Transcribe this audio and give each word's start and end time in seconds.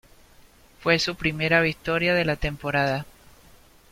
Fue 0.79 0.97
su 0.97 1.13
primera 1.13 1.61
victoria 1.61 2.15
de 2.15 2.25
la 2.25 2.35
temporada. 2.35 3.05